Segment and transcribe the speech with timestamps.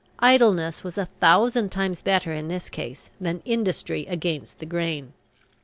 [0.17, 5.13] Idleness was a thousand times better in this case than industry against the grain.